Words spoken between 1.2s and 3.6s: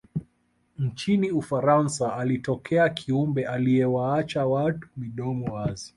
ufaransa alitokea kiumbe